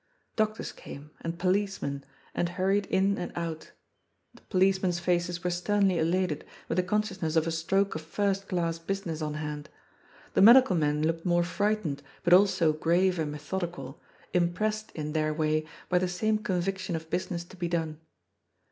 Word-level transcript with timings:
Doctors 0.35 0.71
came, 0.71 1.11
and 1.21 1.37
policemen, 1.37 2.03
and 2.33 2.49
hurried 2.49 2.87
in 2.87 3.19
and 3.19 3.31
out. 3.35 3.69
The 4.33 4.41
policemen's 4.41 4.97
faces 4.97 5.43
were 5.43 5.51
sternly 5.51 5.99
elated, 5.99 6.43
with 6.67 6.77
the 6.77 6.81
con 6.83 7.03
sciousness 7.03 7.37
of 7.37 7.45
a 7.45 7.51
stroke 7.51 7.93
of 7.93 8.01
first 8.01 8.47
class 8.49 8.79
business 8.79 9.21
on 9.21 9.35
hand. 9.35 9.69
The 10.33 10.41
medical 10.41 10.75
men 10.75 11.03
looked 11.03 11.23
more 11.23 11.43
frightened, 11.43 12.01
but 12.23 12.33
also 12.33 12.73
grave 12.73 13.19
and 13.19 13.31
methodical, 13.31 14.01
impressed, 14.33 14.89
in 14.95 15.13
their 15.13 15.35
way, 15.35 15.67
by 15.87 15.99
the 15.99 16.07
same 16.07 16.39
conviction 16.39 16.95
of 16.95 17.11
business 17.11 17.43
to 17.43 17.55
be 17.55 17.67
done. 17.67 17.99